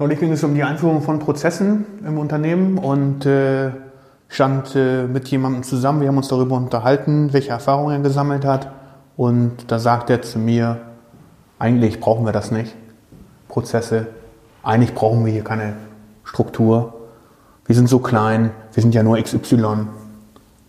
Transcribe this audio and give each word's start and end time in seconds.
Neulich 0.00 0.18
ging 0.18 0.32
es 0.32 0.42
um 0.42 0.54
die 0.54 0.62
Einführung 0.62 1.02
von 1.02 1.18
Prozessen 1.18 1.84
im 2.06 2.16
Unternehmen 2.16 2.78
und 2.78 3.26
äh, 3.26 3.70
stand 4.28 4.74
äh, 4.74 5.02
mit 5.02 5.28
jemandem 5.28 5.62
zusammen. 5.62 6.00
Wir 6.00 6.08
haben 6.08 6.16
uns 6.16 6.28
darüber 6.28 6.56
unterhalten, 6.56 7.34
welche 7.34 7.50
Erfahrungen 7.50 7.96
er 7.96 8.00
gesammelt 8.00 8.46
hat. 8.46 8.72
Und 9.18 9.70
da 9.70 9.78
sagt 9.78 10.08
er 10.08 10.22
zu 10.22 10.38
mir, 10.38 10.78
eigentlich 11.58 12.00
brauchen 12.00 12.24
wir 12.24 12.32
das 12.32 12.50
nicht, 12.50 12.74
Prozesse. 13.48 14.06
Eigentlich 14.62 14.94
brauchen 14.94 15.26
wir 15.26 15.34
hier 15.34 15.44
keine 15.44 15.74
Struktur. 16.24 16.94
Wir 17.66 17.74
sind 17.74 17.90
so 17.90 17.98
klein, 17.98 18.52
wir 18.72 18.82
sind 18.82 18.94
ja 18.94 19.02
nur 19.02 19.22
XY. 19.22 19.86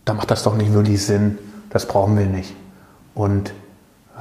Da 0.03 0.13
macht 0.13 0.29
das 0.29 0.43
doch 0.43 0.57
nicht 0.57 0.73
wirklich 0.73 1.05
Sinn. 1.05 1.37
Das 1.69 1.87
brauchen 1.87 2.17
wir 2.17 2.25
nicht. 2.25 2.53
Und 3.15 3.53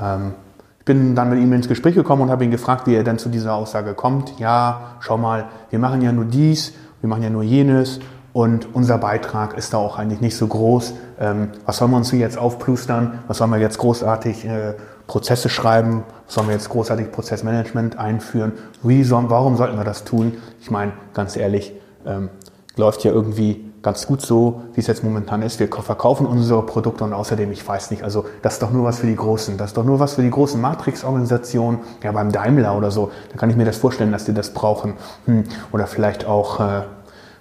ähm, 0.01 0.35
ich 0.81 0.87
bin 0.87 1.15
dann 1.15 1.29
mit 1.29 1.39
ihm 1.39 1.53
ins 1.53 1.69
Gespräch 1.69 1.95
gekommen 1.95 2.23
und 2.23 2.31
habe 2.31 2.43
ihn 2.43 2.51
gefragt, 2.51 2.87
wie 2.87 2.95
er 2.95 3.05
denn 3.05 3.19
zu 3.19 3.29
dieser 3.29 3.53
Aussage 3.53 3.93
kommt. 3.93 4.39
Ja, 4.39 4.97
schau 5.01 5.19
mal, 5.19 5.45
wir 5.69 5.79
machen 5.79 6.01
ja 6.01 6.11
nur 6.11 6.25
dies, 6.25 6.73
wir 7.03 7.09
machen 7.09 7.23
ja 7.23 7.29
nur 7.29 7.43
jenes 7.43 8.01
und 8.33 8.75
unser 8.75 8.97
Beitrag 8.97 9.59
ist 9.59 9.75
da 9.75 9.77
auch 9.77 9.99
eigentlich 9.99 10.23
nicht 10.23 10.39
so 10.39 10.47
groß. 10.47 10.95
Ähm, 11.21 11.49
was 11.67 11.77
sollen 11.77 11.91
wir 11.91 11.99
uns 11.99 12.11
hier 12.11 12.21
jetzt 12.21 12.39
aufplustern? 12.39 13.19
Was 13.29 13.39
sollen 13.39 13.51
wir 13.51 13.59
jetzt 13.59 13.77
großartig 13.77 14.47
äh, 14.47 14.73
Prozesse 15.07 15.51
schreiben? 15.51 16.05
Was 16.25 16.37
sollen 16.37 16.47
wir 16.47 16.55
jetzt 16.55 16.71
großartig 16.71 17.13
Prozessmanagement 17.13 17.99
einführen? 17.99 18.53
Wie 18.83 19.05
sollen, 19.05 19.29
warum 19.29 19.59
sollten 19.59 19.77
wir 19.77 19.85
das 19.85 20.05
tun? 20.05 20.39
Ich 20.63 20.71
meine, 20.71 20.93
ganz 21.13 21.37
ehrlich, 21.37 21.75
ähm, 22.07 22.31
läuft 22.77 23.05
ja 23.05 23.13
irgendwie 23.13 23.70
ganz 23.83 24.07
gut 24.07 24.21
so, 24.21 24.63
wie 24.75 24.81
es 24.81 24.87
jetzt 24.87 25.03
momentan 25.03 25.43
ist. 25.43 25.59
Wir 25.59 25.69
verkaufen 25.69 26.27
unsere 26.27 26.65
Produkte 26.65 27.05
und 27.05 27.13
außerdem, 27.13 27.51
ich 27.53 27.67
weiß 27.67 27.91
nicht, 27.91 28.03
also 28.03 28.27
das 28.43 28.55
ist 28.55 28.63
doch 28.63 28.71
nur 28.71 28.85
was 28.85 28.99
für 28.99 29.07
die 29.07 29.17
Großen. 29.17 29.57
Das 29.57 29.71
ist 29.71 29.77
doch 29.77 29.85
nur 29.85 29.99
was 29.99 30.15
für 30.15 30.23
die 30.23 30.31
großen 30.31 30.61
Matrix-Organisationen. 30.61 31.81
Ja, 32.03 32.13
beim 32.13 32.31
Daimler 32.31 32.77
oder 32.77 32.91
so, 32.91 33.11
da 33.31 33.39
kann 33.39 33.49
ich 33.49 33.57
mir 33.57 33.65
das 33.65 33.79
vorstellen, 33.79 34.13
dass 34.13 34.25
die 34.25 34.35
das 34.35 34.53
brauchen. 34.53 34.95
Hm. 35.27 35.45
Oder 35.73 35.87
vielleicht 35.87 36.27
auch 36.27 36.61
äh, 36.61 36.83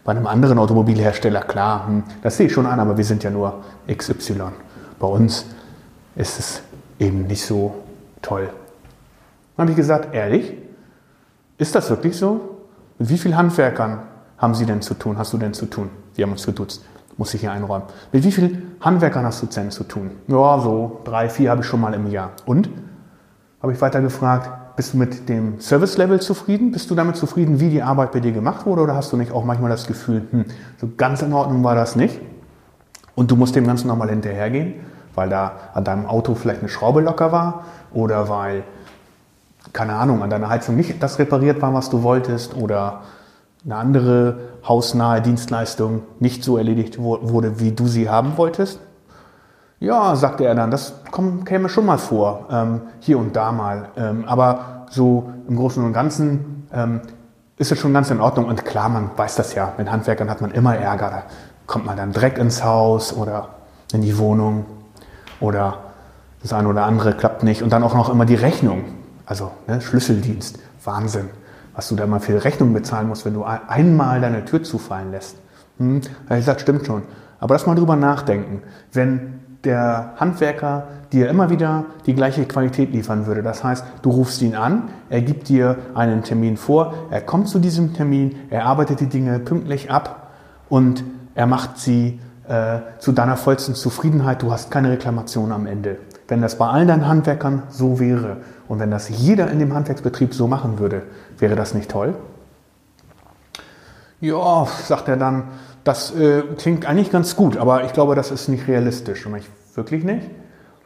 bei 0.06 0.12
einem 0.12 0.28
anderen 0.28 0.60
Automobilhersteller, 0.60 1.42
klar, 1.42 1.88
hm. 1.88 2.04
das 2.22 2.38
sehe 2.38 2.48
ich 2.48 2.54
schon 2.54 2.66
an, 2.66 2.80
aber 2.80 2.98
wir 2.98 3.06
sind 3.06 3.24
ja 3.24 3.30
nur 3.30 3.62
XY. 3.92 4.42
Bei 4.98 5.08
uns 5.08 5.46
ist 6.16 6.40
es 6.40 6.62
eben 7.00 7.28
nicht 7.28 7.46
so 7.46 7.76
toll. 8.22 8.50
Dann 9.56 9.64
habe 9.64 9.72
ich 9.72 9.78
gesagt, 9.78 10.14
ehrlich, 10.14 10.54
ist 11.58 11.76
das 11.76 11.90
wirklich 11.90 12.16
so? 12.16 12.58
Mit 12.98 13.10
wie 13.10 13.18
vielen 13.18 13.36
Handwerkern 13.36 14.04
haben 14.40 14.56
Sie 14.56 14.66
denn 14.66 14.82
zu 14.82 14.94
tun, 14.96 15.18
hast 15.18 15.34
du 15.34 15.38
denn 15.38 15.54
zu 15.54 15.68
tun? 15.68 15.90
Wir 16.16 16.24
haben 16.26 16.32
uns 16.32 16.46
geduzt, 16.46 16.84
muss 17.18 17.34
ich 17.34 17.42
hier 17.42 17.52
einräumen. 17.52 17.88
Mit 18.12 18.24
wie 18.24 18.32
vielen 18.32 18.76
Handwerkern 18.82 19.26
hast 19.26 19.42
du 19.42 19.46
denn 19.46 19.70
zu 19.70 19.84
tun? 19.84 20.12
Ja, 20.28 20.60
so 20.60 21.02
drei, 21.04 21.30
vier 21.30 21.52
habe 21.52 21.62
ich 21.62 21.68
schon 21.68 21.82
mal 21.82 21.94
im 21.94 22.10
Jahr. 22.10 22.32
Und? 22.46 22.70
Habe 23.62 23.74
ich 23.74 23.82
weiter 23.82 24.02
gefragt, 24.02 24.50
bist 24.78 24.94
du 24.94 24.98
mit 24.98 25.28
dem 25.28 25.60
Service-Level 25.60 26.22
zufrieden? 26.22 26.72
Bist 26.72 26.90
du 26.90 26.96
damit 26.96 27.18
zufrieden, 27.18 27.60
wie 27.60 27.70
die 27.70 27.84
Arbeit 27.84 28.14
bei 28.14 28.22
dir 28.22 28.32
gemacht 28.32 28.66
wurde? 28.66 28.82
Oder 28.82 28.96
hast 28.96 29.12
du 29.12 29.18
nicht 29.18 29.34
auch 29.34 29.44
manchmal 29.44 29.70
das 29.70 29.86
Gefühl, 29.86 30.26
hm, 30.32 30.46
so 30.80 30.90
ganz 30.96 31.22
in 31.22 31.34
Ordnung 31.34 31.62
war 31.66 31.76
das 31.76 31.98
nicht? 31.98 32.22
Und 33.16 33.30
du 33.30 33.36
musst 33.36 33.58
dem 33.58 33.68
Ganzen 33.68 33.90
nochmal 33.90 34.10
hinterhergehen, 34.10 34.76
weil 35.16 35.28
da 35.28 35.52
an 35.74 35.84
deinem 35.84 36.06
Auto 36.06 36.36
vielleicht 36.36 36.62
eine 36.62 36.70
Schraube 36.70 37.02
locker 37.02 37.34
war 37.34 37.66
oder 37.92 38.30
weil, 38.30 38.64
keine 39.74 39.96
Ahnung, 39.96 40.24
an 40.24 40.30
deiner 40.30 40.48
Heizung 40.48 40.78
nicht 40.78 41.04
das 41.04 41.20
repariert 41.20 41.62
war, 41.62 41.74
was 41.74 41.90
du 41.90 42.04
wolltest 42.04 42.56
oder 42.56 43.02
eine 43.66 43.76
andere 43.76 44.40
hausnahe 44.68 45.22
Dienstleistung 45.22 46.04
nicht 46.20 46.44
so 46.44 46.58
erledigt 46.58 46.98
wurde, 47.00 47.60
wie 47.60 47.72
du 47.72 47.88
sie 47.88 48.10
haben 48.10 48.38
wolltest? 48.38 48.80
Ja, 49.80 50.16
sagte 50.16 50.46
er 50.46 50.56
dann, 50.56 50.72
das 50.72 50.94
käme 51.46 51.70
schon 51.70 51.86
mal 51.86 51.98
vor, 51.98 52.48
ähm, 52.52 52.82
hier 53.00 53.18
und 53.18 53.36
da 53.36 53.52
mal. 53.52 53.90
Ähm, 53.96 54.26
aber 54.26 54.86
so 54.90 55.32
im 55.48 55.56
Großen 55.56 55.84
und 55.84 55.94
Ganzen 55.94 56.68
ähm, 56.74 57.02
ist 57.58 57.72
es 57.72 57.80
schon 57.80 57.94
ganz 57.94 58.12
in 58.12 58.20
Ordnung. 58.20 58.46
Und 58.46 58.66
klar, 58.66 58.90
man 58.90 59.12
weiß 59.16 59.36
das 59.36 59.54
ja, 59.56 59.74
mit 59.78 59.90
Handwerkern 59.90 60.30
hat 60.30 60.42
man 60.42 60.52
immer 60.52 60.76
Ärger. 60.76 61.10
Da 61.10 61.24
kommt 61.66 61.86
man 61.86 61.96
dann 61.96 62.12
direkt 62.12 62.38
ins 62.38 62.64
Haus 62.64 63.14
oder 63.14 63.50
in 63.94 64.02
die 64.02 64.18
Wohnung 64.18 64.66
oder 65.40 65.78
das 66.42 66.52
eine 66.52 66.68
oder 66.68 66.84
andere 66.84 67.14
klappt 67.14 67.44
nicht. 67.44 67.64
Und 67.64 67.72
dann 67.72 67.84
auch 67.84 67.94
noch 67.94 68.10
immer 68.10 68.26
die 68.26 68.36
Rechnung. 68.36 68.84
Also 69.26 69.52
ne, 69.68 69.80
Schlüsseldienst, 69.80 70.60
Wahnsinn 70.84 71.30
was 71.80 71.88
du 71.88 71.96
da 71.96 72.06
mal 72.08 72.20
für 72.20 72.44
Rechnung 72.44 72.74
bezahlen 72.74 73.08
musst, 73.08 73.24
wenn 73.24 73.34
du 73.34 73.46
einmal 73.46 74.20
deine 74.20 74.44
Tür 74.44 74.64
zufallen 74.64 75.12
lässt. 75.12 75.38
Hm? 75.78 76.02
Ich 76.30 76.30
gesagt, 76.30 76.60
stimmt 76.60 76.86
schon. 76.86 77.04
Aber 77.40 77.56
lass 77.56 77.68
mal 77.68 77.76
drüber 77.76 77.96
nachdenken. 77.96 78.64
Wenn 78.92 79.40
der 79.64 80.12
Handwerker 80.18 80.90
dir 81.14 81.30
immer 81.30 81.50
wieder 81.50 81.86
die 82.06 82.16
gleiche 82.16 82.44
Qualität 82.44 82.92
liefern 82.92 83.28
würde. 83.28 83.44
Das 83.44 83.64
heißt, 83.64 83.86
du 84.02 84.10
rufst 84.10 84.42
ihn 84.42 84.56
an, 84.56 84.90
er 85.10 85.22
gibt 85.22 85.48
dir 85.48 85.78
einen 85.96 86.22
Termin 86.22 86.58
vor, 86.58 86.96
er 87.12 87.22
kommt 87.22 87.48
zu 87.48 87.60
diesem 87.60 87.94
Termin, 87.94 88.36
er 88.50 88.66
arbeitet 88.66 89.00
die 89.00 89.08
Dinge 89.08 89.40
pünktlich 89.40 89.90
ab 89.90 90.34
und 90.68 91.06
er 91.34 91.48
macht 91.48 91.78
sie 91.78 92.20
äh, 92.50 92.80
zu 93.00 93.14
deiner 93.14 93.38
vollsten 93.38 93.74
Zufriedenheit. 93.74 94.42
Du 94.42 94.52
hast 94.52 94.70
keine 94.70 94.92
Reklamation 94.92 95.54
am 95.54 95.66
Ende. 95.66 95.98
Wenn 96.30 96.42
das 96.42 96.60
bei 96.60 96.68
allen 96.68 96.88
deinen 96.88 97.08
Handwerkern 97.08 97.64
so 97.70 98.00
wäre 98.00 98.38
und 98.68 98.80
wenn 98.80 98.92
das 98.92 99.10
jeder 99.10 99.50
in 99.50 99.58
dem 99.58 99.74
Handwerksbetrieb 99.74 100.36
so 100.36 100.48
machen 100.48 100.78
würde, 100.78 101.02
wäre 101.40 101.56
das 101.56 101.74
nicht 101.74 101.90
toll? 101.90 102.14
Ja, 104.22 104.68
sagt 104.86 105.08
er 105.08 105.18
dann, 105.18 105.46
das 105.84 106.16
äh, 106.16 106.44
klingt 106.58 106.86
eigentlich 106.86 107.10
ganz 107.12 107.36
gut, 107.36 107.58
aber 107.58 107.84
ich 107.86 107.94
glaube, 107.94 108.14
das 108.14 108.30
ist 108.30 108.48
nicht 108.48 108.68
realistisch. 108.68 109.26
Und 109.26 109.38
ich, 109.38 109.50
wirklich 109.74 110.04
nicht? 110.04 110.30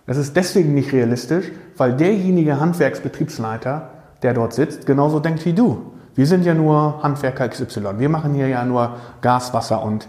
Das 0.07 0.15
ist 0.15 0.35
deswegen 0.37 0.73
nicht 0.73 0.93
realistisch, 0.93 1.51
weil 1.75 1.93
derjenige 1.93 2.61
Handwerksbetriebsleiter, 2.61 3.89
der 4.21 4.33
dort 4.33 4.53
sitzt, 4.53 4.85
genauso 4.85 5.19
denkt 5.19 5.45
wie 5.45 5.53
du. 5.53 5.91
Wir 6.15 6.25
sind 6.25 6.45
ja 6.45 6.53
nur 6.53 7.03
Handwerker 7.03 7.49
XY. 7.49 7.97
Wir 7.97 8.07
machen 8.07 8.33
hier 8.33 8.47
ja 8.47 8.63
nur 8.63 8.95
Gas, 9.21 9.53
Wasser 9.53 9.83
und 9.83 10.07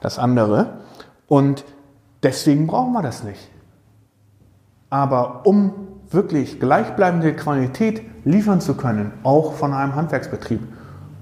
das 0.00 0.18
andere. 0.18 0.78
Und 1.28 1.64
deswegen 2.24 2.66
brauchen 2.66 2.92
wir 2.92 3.02
das 3.02 3.22
nicht. 3.22 3.53
Aber 4.94 5.44
um 5.44 5.72
wirklich 6.08 6.60
gleichbleibende 6.60 7.34
Qualität 7.34 8.02
liefern 8.24 8.60
zu 8.60 8.74
können, 8.76 9.10
auch 9.24 9.54
von 9.54 9.72
einem 9.72 9.96
Handwerksbetrieb, 9.96 10.60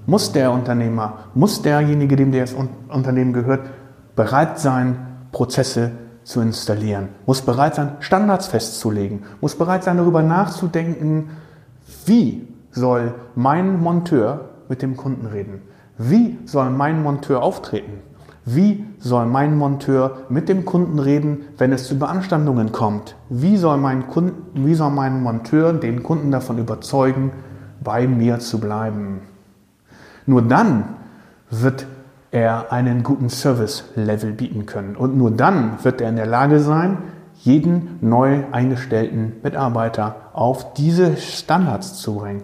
muss 0.05 0.31
der 0.31 0.51
Unternehmer, 0.51 1.21
muss 1.33 1.63
derjenige, 1.63 2.15
dem 2.15 2.31
das 2.31 2.53
Unternehmen 2.87 3.33
gehört, 3.33 3.61
bereit 4.15 4.59
sein, 4.59 4.95
Prozesse 5.31 5.89
zu 6.23 6.39
installieren, 6.39 7.09
muss 7.25 7.41
bereit 7.41 7.73
sein, 7.73 7.93
Standards 7.99 8.45
festzulegen, 8.45 9.23
muss 9.41 9.57
bereit 9.57 9.83
sein, 9.83 9.97
darüber 9.97 10.21
nachzudenken, 10.21 11.31
wie 12.05 12.47
soll 12.69 13.15
mein 13.33 13.81
Monteur 13.81 14.49
mit 14.69 14.83
dem 14.83 14.95
Kunden 14.95 15.25
reden, 15.25 15.63
wie 15.97 16.37
soll 16.45 16.69
mein 16.69 17.01
Monteur 17.01 17.41
auftreten. 17.41 18.03
Wie 18.45 18.83
soll 18.99 19.25
mein 19.25 19.57
Monteur 19.57 20.17
mit 20.27 20.49
dem 20.49 20.65
Kunden 20.65 20.99
reden, 20.99 21.45
wenn 21.57 21.71
es 21.71 21.87
zu 21.87 21.97
Beanstandungen 21.97 22.73
kommt? 22.73 23.15
Wie 23.29 23.55
soll 23.55 23.77
mein, 23.77 24.07
Kunden, 24.07 24.65
wie 24.65 24.75
soll 24.75 24.91
mein 24.91 25.23
Monteur 25.23 25.71
den 25.71 26.03
Kunden 26.03 26.29
davon 26.29 26.57
überzeugen, 26.57 27.31
bei 27.81 28.05
mir 28.05 28.39
zu 28.39 28.59
bleiben? 28.59 29.21
Nur 30.25 30.41
dann 30.41 30.83
wird 31.49 31.85
er 32.31 32.73
einen 32.73 33.03
guten 33.03 33.29
Service-Level 33.29 34.33
bieten 34.33 34.65
können. 34.65 34.95
Und 34.97 35.15
nur 35.15 35.31
dann 35.31 35.77
wird 35.83 36.01
er 36.01 36.09
in 36.09 36.15
der 36.17 36.25
Lage 36.25 36.59
sein, 36.59 36.97
jeden 37.39 37.97
neu 38.01 38.43
eingestellten 38.51 39.33
Mitarbeiter 39.41 40.15
auf 40.33 40.73
diese 40.73 41.15
Standards 41.17 41.95
zu 41.95 42.15
bringen. 42.15 42.43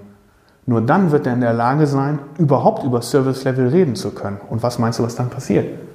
Nur 0.66 0.82
dann 0.82 1.12
wird 1.12 1.26
er 1.26 1.34
in 1.34 1.42
der 1.42 1.54
Lage 1.54 1.88
sein, 1.88 2.20
überhaupt 2.38 2.84
über 2.84 3.02
Service-Level 3.02 3.70
reden 3.70 3.96
zu 3.96 4.12
können. 4.12 4.38
Und 4.50 4.62
was 4.62 4.78
meinst 4.78 5.00
du, 5.00 5.04
was 5.04 5.16
dann 5.16 5.30
passiert? 5.30 5.89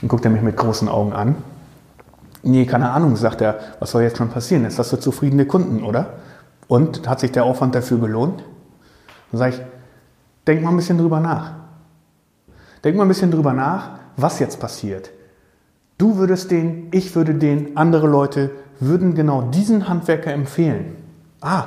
Dann 0.00 0.08
guckt 0.08 0.24
er 0.24 0.30
mich 0.30 0.42
mit 0.42 0.56
großen 0.56 0.88
Augen 0.88 1.12
an. 1.12 1.36
Nee, 2.42 2.66
keine 2.66 2.90
Ahnung, 2.90 3.16
sagt 3.16 3.40
er, 3.40 3.58
was 3.80 3.90
soll 3.90 4.02
jetzt 4.02 4.18
schon 4.18 4.28
passieren? 4.28 4.64
Jetzt 4.64 4.78
hast 4.78 4.92
du 4.92 4.96
zufriedene 4.98 5.46
Kunden, 5.46 5.82
oder? 5.82 6.14
Und 6.68 7.08
hat 7.08 7.20
sich 7.20 7.32
der 7.32 7.44
Aufwand 7.44 7.74
dafür 7.74 7.98
gelohnt? 7.98 8.44
Dann 9.32 9.38
sage 9.38 9.54
ich, 9.54 9.62
denk 10.46 10.62
mal 10.62 10.70
ein 10.70 10.76
bisschen 10.76 10.98
drüber 10.98 11.20
nach. 11.20 11.52
Denk 12.84 12.96
mal 12.96 13.04
ein 13.04 13.08
bisschen 13.08 13.30
drüber 13.30 13.52
nach, 13.52 13.98
was 14.16 14.38
jetzt 14.38 14.60
passiert. 14.60 15.10
Du 15.98 16.18
würdest 16.18 16.50
den, 16.50 16.88
ich 16.92 17.16
würde 17.16 17.34
den, 17.34 17.76
andere 17.76 18.06
Leute 18.06 18.50
würden 18.80 19.14
genau 19.14 19.42
diesen 19.42 19.88
Handwerker 19.88 20.32
empfehlen. 20.32 20.96
Ah, 21.40 21.64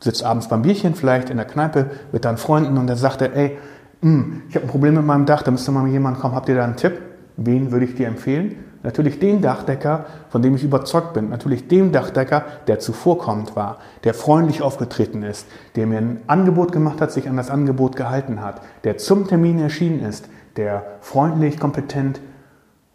sitzt 0.00 0.22
abends 0.22 0.48
beim 0.48 0.62
Bierchen 0.62 0.94
vielleicht 0.94 1.30
in 1.30 1.36
der 1.36 1.46
Kneipe 1.46 1.90
mit 2.12 2.24
deinen 2.24 2.36
Freunden 2.36 2.78
und 2.78 2.86
der 2.86 2.96
sagt 2.96 3.20
er, 3.22 3.34
ey, 3.34 3.58
mh, 4.00 4.10
hm, 4.10 4.42
ich 4.48 4.54
habe 4.54 4.66
ein 4.66 4.70
Problem 4.70 4.94
mit 4.94 5.04
meinem 5.04 5.26
Dach, 5.26 5.42
da 5.42 5.50
müsste 5.50 5.72
mal 5.72 5.86
jemand 5.88 6.20
kommen, 6.20 6.34
habt 6.34 6.48
ihr 6.48 6.54
da 6.54 6.64
einen 6.64 6.76
Tipp? 6.76 6.98
Wen 7.36 7.72
würde 7.72 7.84
ich 7.86 7.94
dir 7.94 8.06
empfehlen? 8.06 8.56
Natürlich 8.84 9.18
den 9.18 9.40
Dachdecker, 9.40 10.04
von 10.28 10.42
dem 10.42 10.54
ich 10.54 10.62
überzeugt 10.62 11.14
bin. 11.14 11.30
Natürlich 11.30 11.68
dem 11.68 11.90
Dachdecker, 11.90 12.44
der 12.66 12.78
zuvorkommend 12.78 13.56
war, 13.56 13.78
der 14.04 14.14
freundlich 14.14 14.62
aufgetreten 14.62 15.22
ist, 15.22 15.46
der 15.74 15.86
mir 15.86 15.98
ein 15.98 16.20
Angebot 16.26 16.70
gemacht 16.70 17.00
hat, 17.00 17.10
sich 17.10 17.28
an 17.28 17.36
das 17.36 17.50
Angebot 17.50 17.96
gehalten 17.96 18.42
hat, 18.42 18.60
der 18.84 18.98
zum 18.98 19.26
Termin 19.26 19.58
erschienen 19.58 20.00
ist, 20.00 20.28
der 20.56 20.84
freundlich, 21.00 21.58
kompetent 21.58 22.20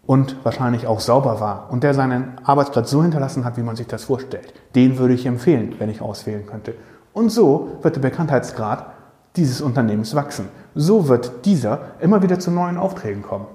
und 0.06 0.38
wahrscheinlich 0.44 0.88
auch 0.88 1.00
sauber 1.00 1.40
war 1.40 1.68
und 1.72 1.84
der 1.84 1.94
seinen 1.94 2.34
Arbeitsplatz 2.44 2.90
so 2.92 3.02
hinterlassen 3.02 3.44
hat, 3.44 3.58
wie 3.58 3.64
man 3.64 3.76
sich 3.76 3.88
das 3.88 4.06
vorstellt. 4.06 4.54
Den 4.76 5.00
würde 5.00 5.16
ich 5.16 5.26
empfehlen, 5.26 5.76
wenn 5.80 5.90
ich 5.90 6.02
auswählen 6.02 6.46
könnte. 6.46 6.76
Und 7.14 7.30
so 7.30 7.78
wird 7.82 7.96
der 7.96 8.02
Bekanntheitsgrad 8.02 8.86
dieses 9.36 9.60
Unternehmens 9.60 10.16
wachsen. 10.16 10.50
So 10.76 11.08
wird 11.08 11.46
dieser 11.46 11.80
immer 12.00 12.22
wieder 12.22 12.40
zu 12.40 12.52
neuen 12.52 12.78
Aufträgen 12.78 13.24
kommen. 13.24 13.46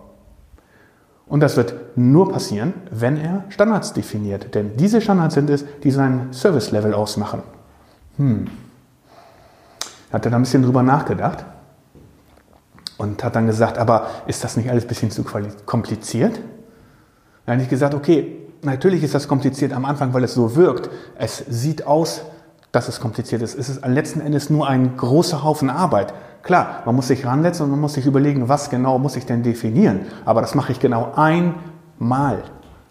Und 1.27 1.41
das 1.41 1.57
wird 1.57 1.75
nur 1.97 2.31
passieren, 2.31 2.75
wenn 2.91 3.17
er 3.17 3.45
Standards 3.49 3.93
definiert. 3.93 4.55
Denn 4.55 4.77
diese 4.77 5.01
Standards 5.01 5.35
sind 5.35 5.49
es, 5.51 5.65
die 5.83 5.91
sein 5.91 6.33
Service-Level 6.33 6.93
ausmachen. 6.93 7.43
Hm. 8.19 8.47
Hat 10.13 10.25
er 10.25 10.31
da 10.31 10.37
ein 10.37 10.43
bisschen 10.43 10.63
drüber 10.63 10.83
nachgedacht 10.83 11.45
und 12.99 13.25
hat 13.25 13.35
dann 13.35 13.47
gesagt, 13.47 13.79
aber 13.79 14.07
ist 14.27 14.45
das 14.45 14.57
nicht 14.57 14.71
alles 14.71 14.85
ein 14.85 14.89
bisschen 14.89 15.11
zu 15.11 15.25
kompliziert? 15.25 16.41
Dann 17.47 17.55
habe 17.55 17.63
ich 17.63 17.69
gesagt, 17.69 17.95
okay, 17.95 18.37
natürlich 18.63 19.03
ist 19.03 19.15
das 19.15 19.27
kompliziert 19.27 19.73
am 19.73 19.85
Anfang, 19.85 20.13
weil 20.15 20.25
es 20.25 20.35
so 20.35 20.57
wirkt. 20.57 20.91
Es 21.19 21.39
sieht 21.49 21.87
aus, 21.87 22.23
dass 22.75 22.89
es 22.89 22.99
kompliziert 22.99 23.41
ist. 23.41 23.57
Es 23.57 23.69
ist 23.69 23.87
letzten 23.87 24.21
Endes 24.21 24.51
nur 24.51 24.67
ein 24.67 24.97
großer 24.97 25.45
Haufen 25.45 25.71
Arbeit. 25.71 26.13
Klar, 26.43 26.83
man 26.85 26.97
muss 26.97 27.07
sich 27.07 27.25
ransetzen 27.25 27.65
und 27.65 27.71
man 27.71 27.81
muss 27.81 27.95
sich 27.95 28.05
überlegen, 28.05 28.49
was 28.49 28.69
genau 28.69 28.99
muss 28.99 29.15
ich 29.15 29.27
denn 29.27 29.45
definieren. 29.45 30.01
Aber 30.25 30.41
das 30.41 30.57
mache 30.57 30.73
ich 30.73 30.81
genau 30.81 31.13
einmal. 31.15 32.43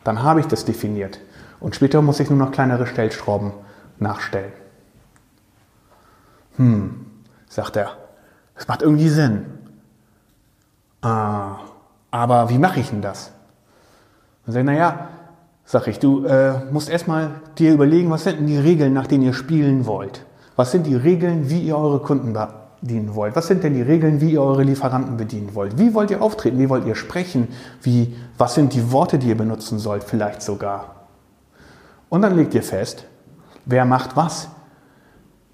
Dann 0.06 0.24
habe 0.24 0.40
ich 0.40 0.48
das 0.48 0.64
definiert. 0.64 1.20
Und 1.60 1.76
später 1.76 2.02
muss 2.02 2.22
ich 2.22 2.30
nur 2.30 2.40
noch 2.40 2.52
kleinere 2.52 2.88
Stellschrauben 2.88 3.52
nachstellen. 4.00 4.54
Hm, 6.56 7.06
sagt 7.50 7.76
er. 7.76 7.98
Das 8.56 8.70
macht 8.70 8.84
irgendwie 8.84 9.10
Sinn. 9.10 9.46
Ah, 11.02 11.58
aber 12.10 12.50
wie 12.50 12.58
mache 12.58 12.80
ich 12.80 12.90
denn 12.90 13.02
das? 13.02 13.32
Dann 14.46 14.54
sage 14.54 14.62
ich, 14.62 14.66
naja, 14.66 15.10
sag 15.66 15.88
ich, 15.88 16.00
du 16.00 16.26
äh, 16.26 16.54
musst 16.72 16.90
erstmal 16.90 17.32
dir 17.58 17.74
überlegen, 17.74 18.10
was 18.10 18.24
sind 18.24 18.40
denn 18.40 18.48
die 18.48 18.58
Regeln, 18.58 18.94
nach 18.94 19.08
denen 19.08 19.24
ihr 19.24 19.34
spielen 19.34 19.86
wollt? 19.86 20.26
Was 20.56 20.72
sind 20.72 20.86
die 20.86 20.96
Regeln, 20.96 21.50
wie 21.50 21.62
ihr 21.62 21.78
eure 21.78 22.00
Kunden 22.00 22.34
bedienen 22.82 23.16
wollt? 23.16 23.36
Was 23.36 23.48
sind 23.48 23.64
denn 23.64 23.74
die 23.74 23.82
Regeln, 23.82 24.22
wie 24.22 24.34
ihr 24.34 24.42
eure 24.42 24.64
Lieferanten 24.64 25.18
bedienen 25.18 25.56
wollt? 25.56 25.80
Wie 25.80 25.94
wollt 25.94 26.12
ihr 26.12 26.22
auftreten? 26.22 26.60
Wie 26.60 26.70
wollt 26.70 26.86
ihr 26.86 26.96
sprechen? 26.96 27.48
Wie, 27.82 28.16
was 28.38 28.54
sind 28.54 28.74
die 28.74 28.92
Worte, 28.92 29.18
die 29.18 29.30
ihr 29.30 29.38
benutzen 29.38 29.80
sollt? 29.80 30.04
Vielleicht 30.04 30.42
sogar. 30.42 31.08
Und 32.10 32.22
dann 32.22 32.36
legt 32.36 32.54
ihr 32.54 32.62
fest, 32.62 33.06
wer 33.66 33.86
macht 33.86 34.16
was. 34.16 34.50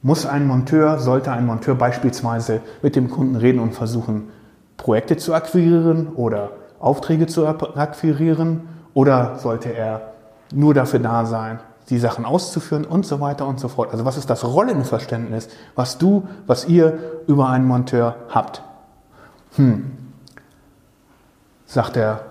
Muss 0.01 0.25
ein 0.25 0.47
Monteur, 0.47 0.99
sollte 0.99 1.31
ein 1.31 1.45
Monteur 1.45 1.75
beispielsweise 1.75 2.61
mit 2.81 2.95
dem 2.95 3.09
Kunden 3.09 3.35
reden 3.35 3.59
und 3.59 3.73
versuchen, 3.73 4.29
Projekte 4.77 5.17
zu 5.17 5.33
akquirieren 5.33 6.07
oder 6.07 6.51
Aufträge 6.79 7.27
zu 7.27 7.45
akquirieren? 7.47 8.61
Oder 8.93 9.37
sollte 9.39 9.69
er 9.69 10.13
nur 10.51 10.73
dafür 10.73 10.99
da 10.99 11.25
sein, 11.25 11.59
die 11.89 11.99
Sachen 11.99 12.25
auszuführen 12.25 12.85
und 12.85 13.05
so 13.05 13.19
weiter 13.19 13.47
und 13.47 13.59
so 13.59 13.67
fort. 13.67 13.91
Also 13.91 14.05
was 14.05 14.17
ist 14.17 14.29
das 14.29 14.45
Rollenverständnis, 14.45 15.49
was 15.75 15.97
du, 15.97 16.27
was 16.45 16.67
ihr 16.67 16.99
über 17.27 17.49
einen 17.49 17.65
Monteur 17.65 18.15
habt? 18.29 18.61
Hm, 19.55 19.91
sagt 21.65 21.97
er, 21.97 22.21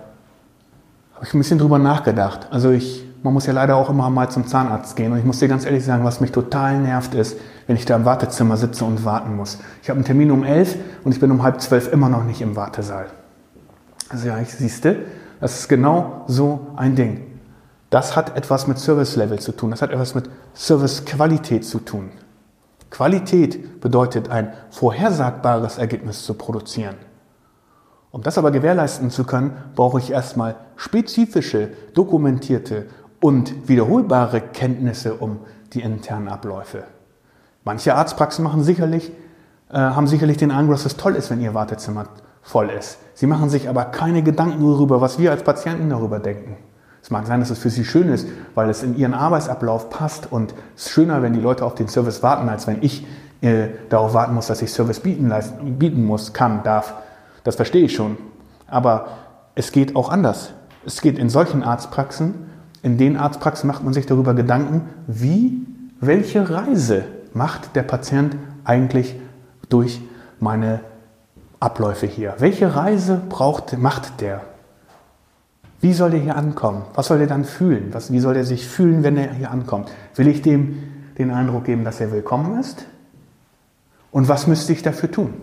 habe 1.14 1.26
ich 1.26 1.34
ein 1.34 1.38
bisschen 1.38 1.58
drüber 1.58 1.78
nachgedacht. 1.78 2.46
Also 2.50 2.70
ich, 2.70 3.04
man 3.24 3.32
muss 3.32 3.46
ja 3.46 3.52
leider 3.52 3.74
auch 3.74 3.90
immer 3.90 4.08
mal 4.10 4.30
zum 4.30 4.46
Zahnarzt 4.46 4.94
gehen 4.94 5.10
und 5.10 5.18
ich 5.18 5.24
muss 5.24 5.40
dir 5.40 5.48
ganz 5.48 5.64
ehrlich 5.64 5.84
sagen, 5.84 6.04
was 6.04 6.20
mich 6.20 6.30
total 6.30 6.78
nervt 6.78 7.14
ist, 7.14 7.36
wenn 7.66 7.74
ich 7.74 7.84
da 7.84 7.96
im 7.96 8.04
Wartezimmer 8.04 8.56
sitze 8.56 8.84
und 8.84 9.04
warten 9.04 9.34
muss. 9.34 9.58
Ich 9.82 9.90
habe 9.90 9.96
einen 9.96 10.04
Termin 10.04 10.30
um 10.30 10.44
elf 10.44 10.76
und 11.02 11.12
ich 11.12 11.20
bin 11.20 11.32
um 11.32 11.42
halb 11.42 11.60
zwölf 11.60 11.92
immer 11.92 12.08
noch 12.08 12.22
nicht 12.22 12.40
im 12.40 12.54
Wartesaal. 12.54 13.06
Also 14.08 14.28
ja, 14.28 14.38
ich 14.38 14.54
siehste, 14.54 14.98
das 15.40 15.60
ist 15.60 15.68
genau 15.68 16.24
so 16.26 16.68
ein 16.76 16.96
Ding. 16.96 17.24
Das 17.90 18.16
hat 18.16 18.36
etwas 18.36 18.66
mit 18.66 18.78
Service 18.78 19.16
Level 19.16 19.38
zu 19.38 19.52
tun. 19.52 19.70
Das 19.70 19.82
hat 19.82 19.90
etwas 19.90 20.14
mit 20.14 20.28
Service 20.54 21.04
Qualität 21.04 21.64
zu 21.64 21.78
tun. 21.78 22.10
Qualität 22.90 23.80
bedeutet, 23.80 24.30
ein 24.30 24.52
vorhersagbares 24.70 25.78
Ergebnis 25.78 26.24
zu 26.24 26.34
produzieren. 26.34 26.96
Um 28.10 28.22
das 28.22 28.38
aber 28.38 28.50
gewährleisten 28.50 29.10
zu 29.10 29.24
können, 29.24 29.52
brauche 29.74 29.98
ich 29.98 30.10
erstmal 30.10 30.56
spezifische, 30.76 31.70
dokumentierte 31.94 32.86
und 33.20 33.68
wiederholbare 33.68 34.40
Kenntnisse 34.40 35.14
um 35.14 35.40
die 35.74 35.82
internen 35.82 36.28
Abläufe. 36.28 36.84
Manche 37.64 37.94
Arztpraxen 37.94 38.42
machen 38.42 38.62
sicherlich, 38.62 39.12
äh, 39.70 39.76
haben 39.76 40.06
sicherlich 40.06 40.38
den 40.38 40.50
Eindruck, 40.50 40.76
dass 40.76 40.86
es 40.86 40.96
toll 40.96 41.14
ist, 41.16 41.30
wenn 41.30 41.40
ihr 41.40 41.52
Wartezimmer 41.52 42.06
voll 42.48 42.70
ist. 42.70 42.98
Sie 43.12 43.26
machen 43.26 43.50
sich 43.50 43.68
aber 43.68 43.84
keine 43.84 44.22
Gedanken 44.22 44.60
darüber, 44.60 45.02
was 45.02 45.18
wir 45.18 45.30
als 45.30 45.42
Patienten 45.42 45.90
darüber 45.90 46.18
denken. 46.18 46.56
Es 47.02 47.10
mag 47.10 47.26
sein, 47.26 47.40
dass 47.40 47.50
es 47.50 47.58
für 47.58 47.68
sie 47.68 47.84
schön 47.84 48.08
ist, 48.08 48.26
weil 48.54 48.70
es 48.70 48.82
in 48.82 48.96
ihren 48.96 49.12
Arbeitsablauf 49.12 49.90
passt 49.90 50.32
und 50.32 50.54
es 50.74 50.86
ist 50.86 50.92
schöner, 50.92 51.22
wenn 51.22 51.34
die 51.34 51.40
Leute 51.40 51.64
auf 51.64 51.74
den 51.74 51.88
Service 51.88 52.22
warten, 52.22 52.48
als 52.48 52.66
wenn 52.66 52.82
ich 52.82 53.06
äh, 53.42 53.68
darauf 53.90 54.14
warten 54.14 54.34
muss, 54.34 54.46
dass 54.46 54.62
ich 54.62 54.72
Service 54.72 55.00
bieten, 55.00 55.32
bieten 55.78 56.04
muss, 56.04 56.32
kann, 56.32 56.62
darf. 56.62 56.94
Das 57.44 57.56
verstehe 57.56 57.84
ich 57.84 57.94
schon. 57.94 58.16
Aber 58.66 59.08
es 59.54 59.70
geht 59.70 59.94
auch 59.94 60.08
anders. 60.08 60.52
Es 60.86 61.02
geht 61.02 61.18
in 61.18 61.28
solchen 61.28 61.62
Arztpraxen, 61.62 62.34
in 62.82 62.96
den 62.96 63.16
Arztpraxen 63.16 63.66
macht 63.66 63.84
man 63.84 63.92
sich 63.92 64.06
darüber 64.06 64.32
Gedanken, 64.32 64.88
wie, 65.06 65.66
welche 66.00 66.48
Reise 66.48 67.04
macht 67.34 67.76
der 67.76 67.82
Patient 67.82 68.36
eigentlich 68.64 69.16
durch 69.68 70.00
meine 70.40 70.80
Abläufe 71.60 72.06
hier? 72.06 72.34
Welche 72.38 72.74
Reise 72.74 73.20
braucht, 73.28 73.76
macht 73.76 74.20
der? 74.20 74.42
Wie 75.80 75.92
soll 75.92 76.10
der 76.10 76.20
hier 76.20 76.36
ankommen? 76.36 76.82
Was 76.94 77.06
soll 77.06 77.18
der 77.18 77.26
dann 77.26 77.44
fühlen? 77.44 77.88
Was, 77.92 78.12
wie 78.12 78.20
soll 78.20 78.36
er 78.36 78.44
sich 78.44 78.66
fühlen, 78.66 79.02
wenn 79.02 79.16
er 79.16 79.32
hier 79.32 79.50
ankommt? 79.50 79.90
Will 80.14 80.28
ich 80.28 80.42
dem 80.42 80.82
den 81.18 81.30
Eindruck 81.30 81.64
geben, 81.64 81.84
dass 81.84 82.00
er 82.00 82.12
willkommen 82.12 82.58
ist? 82.60 82.84
Und 84.10 84.28
was 84.28 84.46
müsste 84.46 84.72
ich 84.72 84.82
dafür 84.82 85.10
tun? 85.10 85.34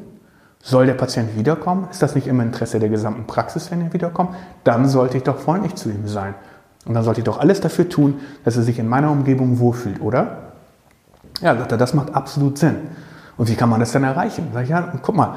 Soll 0.61 0.87
der 0.87 0.93
Patient 0.93 1.37
wiederkommen? 1.37 1.87
Ist 1.91 2.01
das 2.01 2.15
nicht 2.15 2.27
im 2.27 2.39
Interesse 2.39 2.79
der 2.79 2.89
gesamten 2.89 3.27
Praxis, 3.27 3.69
wenn 3.71 3.81
er 3.81 3.93
wiederkommt? 3.93 4.31
Dann 4.63 4.87
sollte 4.87 5.17
ich 5.17 5.23
doch 5.23 5.37
freundlich 5.37 5.75
zu 5.75 5.89
ihm 5.89 6.07
sein. 6.07 6.33
Und 6.85 6.93
dann 6.93 7.03
sollte 7.03 7.21
ich 7.21 7.25
doch 7.25 7.39
alles 7.39 7.61
dafür 7.61 7.87
tun, 7.87 8.19
dass 8.43 8.57
er 8.57 8.63
sich 8.63 8.79
in 8.79 8.87
meiner 8.87 9.11
Umgebung 9.11 9.59
wohlfühlt, 9.59 10.01
oder? 10.01 10.53
Ja, 11.41 11.55
sagt 11.55 11.71
er, 11.71 11.77
das 11.77 11.93
macht 11.93 12.13
absolut 12.15 12.57
Sinn. 12.57 12.77
Und 13.37 13.49
wie 13.49 13.55
kann 13.55 13.69
man 13.69 13.79
das 13.79 13.91
denn 13.91 14.03
erreichen? 14.03 14.47
Sag 14.53 14.63
ich, 14.63 14.69
ja, 14.69 14.93
guck 15.01 15.15
mal, 15.15 15.35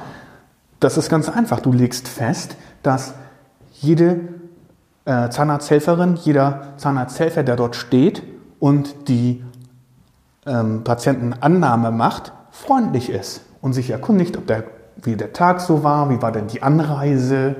das 0.80 0.96
ist 0.96 1.08
ganz 1.10 1.28
einfach. 1.28 1.60
Du 1.60 1.72
legst 1.72 2.08
fest, 2.08 2.56
dass 2.82 3.14
jede 3.72 4.20
äh, 5.04 5.30
Zahnarzthelferin, 5.30 6.16
jeder 6.16 6.74
Zahnarzthelfer, 6.76 7.42
der 7.42 7.56
dort 7.56 7.76
steht 7.76 8.22
und 8.58 9.08
die 9.08 9.44
ähm, 10.46 10.84
Patientenannahme 10.84 11.90
macht, 11.90 12.32
freundlich 12.50 13.10
ist 13.10 13.42
und 13.60 13.72
sich 13.72 13.90
erkundigt, 13.90 14.36
ob 14.36 14.46
der, 14.46 14.64
wie 15.02 15.16
der 15.16 15.32
Tag 15.32 15.60
so 15.60 15.82
war, 15.82 16.10
wie 16.10 16.20
war 16.22 16.32
denn 16.32 16.48
die 16.48 16.62
Anreise, 16.62 17.56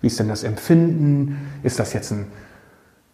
wie 0.00 0.06
ist 0.06 0.18
denn 0.18 0.28
das 0.28 0.42
Empfinden, 0.42 1.50
ist 1.62 1.78
das 1.78 1.92
jetzt 1.92 2.10
ein 2.10 2.26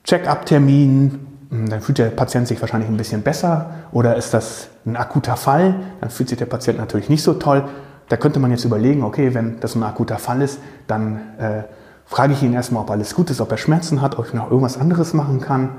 Check-up-Termin, 0.04 1.26
hm, 1.50 1.68
dann 1.68 1.80
fühlt 1.80 1.98
der 1.98 2.10
Patient 2.10 2.46
sich 2.46 2.60
wahrscheinlich 2.60 2.88
ein 2.88 2.96
bisschen 2.96 3.22
besser 3.22 3.70
oder 3.92 4.16
ist 4.16 4.34
das 4.34 4.68
ein 4.84 4.96
akuter 4.96 5.36
Fall, 5.36 5.74
dann 6.00 6.10
fühlt 6.10 6.28
sich 6.28 6.38
der 6.38 6.46
Patient 6.46 6.78
natürlich 6.78 7.08
nicht 7.08 7.22
so 7.22 7.34
toll. 7.34 7.64
Da 8.08 8.16
könnte 8.16 8.38
man 8.38 8.50
jetzt 8.50 8.64
überlegen, 8.64 9.02
okay, 9.02 9.34
wenn 9.34 9.58
das 9.60 9.74
ein 9.74 9.82
akuter 9.82 10.18
Fall 10.18 10.42
ist, 10.42 10.60
dann 10.86 11.20
äh, 11.38 11.62
frage 12.06 12.32
ich 12.32 12.42
ihn 12.42 12.52
erstmal, 12.52 12.82
ob 12.82 12.90
alles 12.90 13.14
gut 13.14 13.30
ist, 13.30 13.40
ob 13.40 13.50
er 13.50 13.58
Schmerzen 13.58 14.00
hat, 14.00 14.18
ob 14.18 14.26
ich 14.26 14.34
noch 14.34 14.50
irgendwas 14.50 14.78
anderes 14.78 15.12
machen 15.12 15.40
kann, 15.40 15.70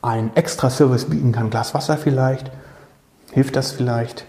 einen 0.00 0.30
extra 0.34 0.70
Service 0.70 1.04
bieten 1.04 1.32
kann, 1.32 1.50
Glas 1.50 1.74
Wasser 1.74 1.98
vielleicht, 1.98 2.50
hilft 3.32 3.56
das 3.56 3.72
vielleicht? 3.72 4.24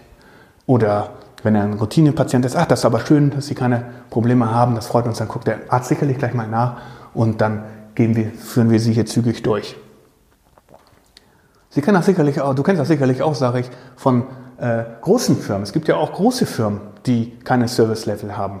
Oder 0.66 1.10
wenn 1.42 1.54
er 1.54 1.62
ein 1.62 1.74
Routinepatient 1.74 2.44
ist, 2.44 2.56
ach, 2.56 2.66
das 2.66 2.80
ist 2.80 2.84
aber 2.84 3.00
schön, 3.00 3.30
dass 3.30 3.46
Sie 3.46 3.54
keine 3.54 3.84
Probleme 4.10 4.50
haben, 4.50 4.74
das 4.74 4.86
freut 4.86 5.06
uns, 5.06 5.18
dann 5.18 5.28
guckt 5.28 5.46
der 5.46 5.60
Arzt 5.68 5.88
sicherlich 5.88 6.18
gleich 6.18 6.34
mal 6.34 6.48
nach 6.48 6.76
und 7.14 7.40
dann 7.40 7.62
wir, 7.96 8.30
führen 8.30 8.70
wir 8.70 8.80
Sie 8.80 8.92
hier 8.92 9.04
zügig 9.04 9.42
durch. 9.42 9.76
Sie 11.68 11.82
kennen 11.82 11.96
das 11.96 12.06
sicherlich 12.06 12.40
auch, 12.40 12.54
du 12.54 12.62
kennst 12.62 12.80
das 12.80 12.88
sicherlich 12.88 13.22
auch, 13.22 13.34
sage 13.34 13.60
ich, 13.60 13.70
von 13.96 14.24
äh, 14.60 14.84
großen 15.00 15.36
Firmen. 15.36 15.62
Es 15.62 15.72
gibt 15.72 15.88
ja 15.88 15.96
auch 15.96 16.12
große 16.12 16.46
Firmen, 16.46 16.80
die 17.06 17.32
keine 17.44 17.66
Service-Level 17.66 18.36
haben. 18.36 18.60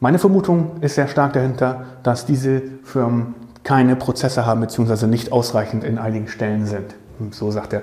Meine 0.00 0.18
Vermutung 0.18 0.80
ist 0.80 0.94
sehr 0.94 1.08
stark 1.08 1.32
dahinter, 1.32 1.84
dass 2.02 2.26
diese 2.26 2.62
Firmen 2.84 3.34
keine 3.64 3.96
Prozesse 3.96 4.46
haben, 4.46 4.60
beziehungsweise 4.60 5.08
nicht 5.08 5.32
ausreichend 5.32 5.84
in 5.84 5.98
einigen 5.98 6.28
Stellen 6.28 6.66
sind. 6.66 6.94
So 7.30 7.50
sagt 7.50 7.72
er. 7.72 7.82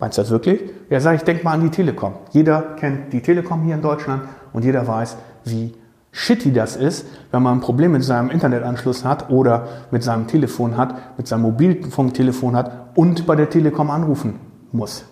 Meinst 0.00 0.16
du 0.16 0.22
das 0.22 0.30
wirklich? 0.30 0.60
Ja, 0.90 1.00
sage 1.00 1.16
ich, 1.16 1.22
denk 1.22 1.44
mal 1.44 1.52
an 1.52 1.62
die 1.62 1.70
Telekom. 1.70 2.14
Jeder 2.30 2.62
kennt 2.76 3.12
die 3.12 3.20
Telekom 3.20 3.62
hier 3.62 3.74
in 3.74 3.82
Deutschland 3.82 4.22
und 4.52 4.64
jeder 4.64 4.86
weiß, 4.86 5.16
wie 5.44 5.74
shitty 6.12 6.52
das 6.52 6.76
ist, 6.76 7.06
wenn 7.32 7.42
man 7.42 7.58
ein 7.58 7.60
Problem 7.60 7.92
mit 7.92 8.04
seinem 8.04 8.30
Internetanschluss 8.30 9.04
hat 9.04 9.28
oder 9.30 9.66
mit 9.90 10.02
seinem 10.02 10.26
Telefon 10.26 10.76
hat, 10.76 11.18
mit 11.18 11.26
seinem 11.26 11.42
Mobilfunktelefon 11.42 12.56
hat 12.56 12.96
und 12.96 13.26
bei 13.26 13.34
der 13.34 13.50
Telekom 13.50 13.90
anrufen 13.90 14.38
muss 14.70 15.04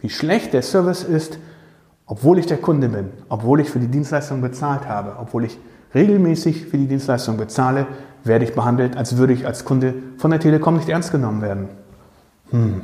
wie 0.00 0.10
schlecht 0.10 0.52
der 0.52 0.62
Service 0.62 1.04
ist, 1.04 1.38
obwohl 2.06 2.38
ich 2.38 2.46
der 2.46 2.58
Kunde 2.58 2.88
bin, 2.88 3.10
obwohl 3.28 3.60
ich 3.60 3.70
für 3.70 3.78
die 3.78 3.88
Dienstleistung 3.88 4.40
bezahlt 4.40 4.88
habe, 4.88 5.16
obwohl 5.20 5.44
ich 5.44 5.58
regelmäßig 5.94 6.66
für 6.66 6.78
die 6.78 6.86
Dienstleistung 6.86 7.36
bezahle, 7.36 7.86
werde 8.24 8.44
ich 8.44 8.54
behandelt, 8.54 8.96
als 8.96 9.16
würde 9.16 9.32
ich 9.32 9.46
als 9.46 9.64
Kunde 9.64 9.94
von 10.18 10.30
der 10.30 10.40
Telekom 10.40 10.76
nicht 10.76 10.88
ernst 10.88 11.12
genommen 11.12 11.42
werden. 11.42 11.68
Hm. 12.50 12.82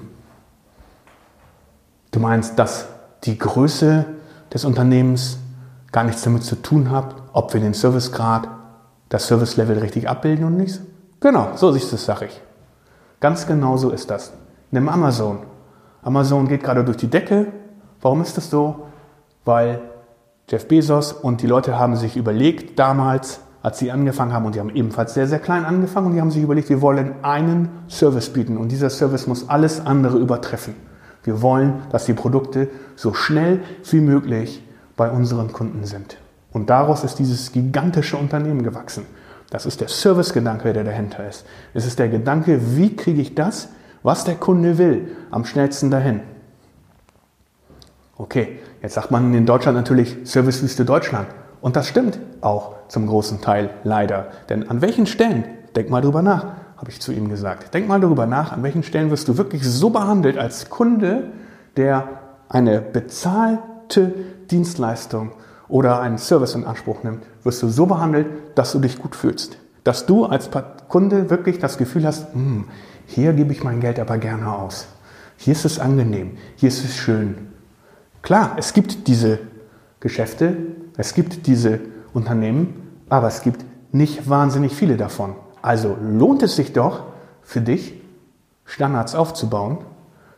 Du 2.11 2.21
meinst, 2.21 2.59
dass 2.59 2.87
die 3.25 3.37
Größe 3.37 4.07
des 4.53 4.65
Unternehmens 4.65 5.39
gar 5.93 6.05
nichts 6.05 6.23
damit 6.23 6.45
zu 6.45 6.57
tun 6.57 6.91
hat, 6.91 7.15
ob 7.33 7.53
wir 7.53 7.61
den 7.61 7.75
Servicegrad, 7.75 8.49
das 9.09 9.27
Service-Level 9.27 9.79
richtig 9.79 10.09
abbilden 10.09 10.45
und 10.45 10.57
nicht. 10.57 10.81
Genau, 11.21 11.51
so 11.57 11.71
du 11.73 11.77
es, 11.77 12.05
sag 12.05 12.23
ich. 12.23 12.41
Ganz 13.21 13.47
genau 13.47 13.77
so 13.77 13.91
ist 13.91 14.11
das. 14.11 14.33
Nimm 14.71 14.89
Amazon. 14.89 15.39
Amazon 16.07 16.47
geht 16.47 16.63
gerade 16.63 16.85
durch 16.85 16.99
die 16.99 17.09
Decke. 17.09 17.49
Warum 18.01 18.23
ist 18.23 18.37
das 18.37 18.49
so? 18.49 18.87
Weil 19.45 19.81
Jeff 20.49 20.69
Bezos 20.69 21.13
und 21.13 21.43
die 21.43 21.49
Leute 21.49 21.81
haben 21.81 21.97
sich 21.97 22.17
überlegt 22.17 22.79
damals, 22.79 23.41
als 23.61 23.81
sie 23.81 23.91
angefangen 23.91 24.33
haben, 24.33 24.47
und 24.47 24.55
die 24.55 24.61
haben 24.61 24.71
ebenfalls 24.71 25.15
sehr, 25.15 25.27
sehr 25.27 25.41
klein 25.41 25.65
angefangen, 25.65 26.07
und 26.07 26.15
die 26.15 26.21
haben 26.21 26.31
sich 26.31 26.45
überlegt, 26.45 26.69
wir 26.69 26.81
wollen 26.81 27.25
einen 27.25 27.71
Service 27.89 28.33
bieten 28.33 28.57
und 28.57 28.71
dieser 28.71 28.89
Service 28.89 29.27
muss 29.27 29.49
alles 29.49 29.85
andere 29.85 30.19
übertreffen. 30.19 30.77
Wir 31.25 31.43
wollen, 31.43 31.83
dass 31.91 32.05
die 32.05 32.15
Produkte 32.15 32.69
so 32.95 33.13
schnell 33.13 33.65
wie 33.91 34.01
möglich 34.01 34.63
bei 34.97 35.11
unseren 35.11 35.53
Kunden 35.53 35.87
sind. 35.87 36.19
Und 36.53 36.71
daraus 36.71 37.03
ist 37.03 37.19
dieses 37.19 37.51
gigantische 37.51 38.17
Unternehmen 38.17 38.63
gewachsen. 38.63 39.07
Das 39.51 39.67
ist 39.67 39.81
der 39.81 39.89
Servicegedanke, 39.89 40.73
der 40.73 40.85
dahinter 40.85 41.29
ist. 41.29 41.45
Es 41.75 41.85
ist 41.85 41.99
der 41.99 42.09
Gedanke, 42.09 42.77
wie 42.77 42.95
kriege 42.95 43.21
ich 43.21 43.35
das, 43.35 43.71
was 44.07 44.23
der 44.23 44.37
Kunde 44.37 44.79
will, 44.79 45.17
am 45.33 45.45
schnellsten 45.45 45.91
dahin. 45.91 46.21
Okay, 48.17 48.61
jetzt 48.81 48.95
sagt 48.95 49.11
man 49.11 49.35
in 49.35 49.47
Deutschland 49.47 49.77
natürlich 49.77 50.17
Servicewüste 50.23 50.85
Deutschland. 50.85 51.27
Und 51.61 51.75
das 51.75 51.89
stimmt 51.89 52.21
auch 52.41 52.77
zum 52.87 53.09
großen 53.09 53.41
Teil 53.41 53.71
leider. 53.83 54.29
Denn 54.49 54.71
an 54.71 54.81
welchen 54.81 55.07
Stellen, 55.07 55.45
denk 55.75 55.91
mal 55.91 56.03
drüber 56.03 56.23
nach, 56.23 56.45
habe 56.77 56.89
ich 56.91 57.01
zu 57.01 57.11
ihm 57.11 57.29
gesagt, 57.29 57.75
denk 57.75 57.89
mal 57.89 57.99
darüber 57.99 58.27
nach, 58.27 58.53
an 58.53 58.63
welchen 58.63 58.85
Stellen 58.85 59.11
wirst 59.11 59.27
du 59.27 59.39
wirklich 59.39 59.69
so 59.69 59.91
behandelt 59.91 60.39
als 60.39 60.71
Kunde, 60.71 61.33
der 61.77 62.07
eine 62.49 62.81
bezahlte 62.81 64.15
Dienstleistung 64.53 65.33
oder 65.67 66.01
einen 66.01 66.19
Service 66.19 66.55
in 66.55 66.65
Anspruch 66.65 67.03
nimmt, 67.03 67.25
wirst 67.43 67.61
du 67.61 67.69
so 67.69 67.87
behandelt, 67.87 68.29
dass 68.55 68.71
du 68.71 68.79
dich 68.79 69.01
gut 69.03 69.17
fühlst. 69.17 69.59
Dass 69.87 70.05
du 70.05 70.25
als 70.25 70.51
Kunde 70.89 71.31
wirklich 71.31 71.61
das 71.61 71.79
Gefühl 71.79 72.07
hast, 72.07 72.35
hm, 72.35 72.65
hier 73.07 73.33
gebe 73.35 73.53
ich 73.53 73.63
mein 73.63 73.79
Geld 73.79 74.01
aber 74.01 74.19
gerne 74.19 74.53
aus. 74.53 74.89
Hier 75.37 75.53
ist 75.53 75.65
es 75.65 75.79
angenehm, 75.79 76.39
hier 76.57 76.71
ist 76.71 76.85
es 76.85 76.97
schön. 76.97 77.37
Klar, 78.21 78.57
es 78.59 78.73
gibt 78.73 79.07
diese 79.07 79.39
Geschäfte, 80.01 80.57
es 80.97 81.15
gibt 81.15 81.47
diese 81.47 81.79
Unternehmen, 82.13 82.99
aber 83.09 83.29
es 83.29 83.43
gibt 83.43 83.65
nicht 83.93 84.29
wahnsinnig 84.29 84.75
viele 84.75 84.97
davon. 84.97 85.37
Also 85.63 85.97
lohnt 86.03 86.43
es 86.43 86.57
sich 86.57 86.73
doch 86.73 87.05
für 87.43 87.61
dich, 87.61 87.95
Standards 88.65 89.15
aufzubauen, 89.15 89.79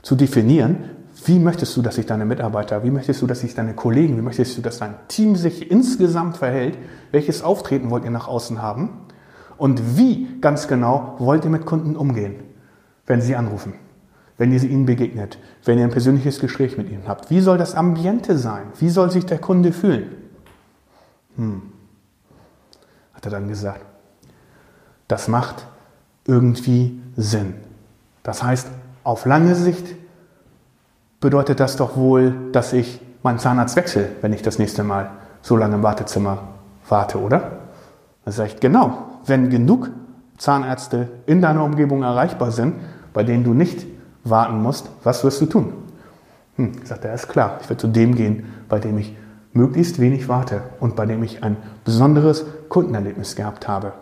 zu 0.02 0.14
definieren, 0.14 0.90
wie 1.24 1.38
möchtest 1.38 1.74
du, 1.74 1.80
dass 1.80 1.94
sich 1.94 2.04
deine 2.04 2.26
Mitarbeiter, 2.26 2.84
wie 2.84 2.90
möchtest 2.90 3.22
du, 3.22 3.26
dass 3.26 3.40
sich 3.40 3.54
deine 3.54 3.72
Kollegen, 3.72 4.18
wie 4.18 4.22
möchtest 4.22 4.58
du, 4.58 4.60
dass 4.60 4.78
dein 4.78 4.96
Team 5.08 5.36
sich 5.36 5.70
insgesamt 5.70 6.36
verhält, 6.36 6.76
welches 7.12 7.42
Auftreten 7.42 7.88
wollt 7.88 8.04
ihr 8.04 8.10
nach 8.10 8.28
außen 8.28 8.60
haben 8.60 9.07
und 9.58 9.98
wie 9.98 10.28
ganz 10.40 10.68
genau 10.68 11.16
wollt 11.18 11.44
ihr 11.44 11.50
mit 11.50 11.66
Kunden 11.66 11.96
umgehen, 11.96 12.36
wenn 13.06 13.20
sie 13.20 13.36
anrufen, 13.36 13.74
wenn 14.38 14.52
ihr 14.52 14.62
ihnen 14.62 14.86
begegnet, 14.86 15.38
wenn 15.64 15.78
ihr 15.78 15.84
ein 15.84 15.90
persönliches 15.90 16.38
Gespräch 16.38 16.78
mit 16.78 16.88
ihnen 16.88 17.08
habt. 17.08 17.30
Wie 17.30 17.40
soll 17.40 17.58
das 17.58 17.74
Ambiente 17.74 18.38
sein? 18.38 18.68
Wie 18.78 18.88
soll 18.88 19.10
sich 19.10 19.26
der 19.26 19.38
Kunde 19.38 19.72
fühlen? 19.72 20.14
Hm. 21.36 21.62
Hat 23.14 23.24
er 23.24 23.32
dann 23.32 23.48
gesagt. 23.48 23.84
Das 25.08 25.26
macht 25.26 25.66
irgendwie 26.26 27.00
Sinn. 27.16 27.54
Das 28.22 28.42
heißt, 28.42 28.68
auf 29.02 29.24
lange 29.24 29.54
Sicht 29.54 29.86
bedeutet 31.20 31.60
das 31.60 31.76
doch 31.76 31.96
wohl, 31.96 32.34
dass 32.52 32.72
ich 32.72 33.00
meinen 33.22 33.38
Zahnarzt 33.38 33.74
wechsle, 33.74 34.10
wenn 34.20 34.32
ich 34.32 34.42
das 34.42 34.58
nächste 34.58 34.84
Mal 34.84 35.10
so 35.42 35.56
lange 35.56 35.76
im 35.76 35.82
Wartezimmer 35.82 36.48
warte, 36.88 37.18
oder? 37.18 37.58
Sage 38.26 38.50
ich, 38.54 38.60
genau, 38.60 39.07
wenn 39.28 39.50
genug 39.50 39.90
Zahnärzte 40.36 41.08
in 41.26 41.42
deiner 41.42 41.64
Umgebung 41.64 42.02
erreichbar 42.02 42.52
sind, 42.52 42.74
bei 43.12 43.24
denen 43.24 43.44
du 43.44 43.54
nicht 43.54 43.86
warten 44.24 44.62
musst, 44.62 44.90
was 45.02 45.24
wirst 45.24 45.40
du 45.40 45.46
tun? 45.46 45.72
Hm, 46.56 46.72
sagt 46.84 47.04
er, 47.04 47.14
ist 47.14 47.28
klar, 47.28 47.58
ich 47.60 47.68
werde 47.68 47.80
zu 47.80 47.88
dem 47.88 48.14
gehen, 48.14 48.46
bei 48.68 48.78
dem 48.78 48.98
ich 48.98 49.16
möglichst 49.52 49.98
wenig 50.00 50.28
warte 50.28 50.62
und 50.80 50.96
bei 50.96 51.06
dem 51.06 51.22
ich 51.22 51.42
ein 51.42 51.56
besonderes 51.84 52.44
Kundenerlebnis 52.68 53.36
gehabt 53.36 53.66
habe. 53.66 53.92